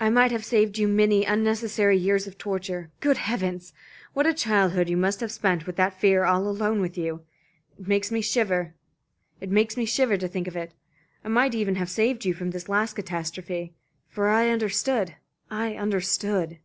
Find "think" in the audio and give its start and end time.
10.28-10.48